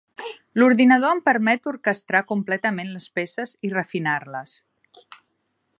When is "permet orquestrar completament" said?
1.29-2.91